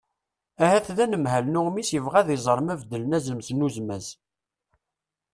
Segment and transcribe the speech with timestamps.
[0.63, 4.07] ahat d anemhal n uɣmis yebɣa ad iẓer ma beddlen azemz n uzmaz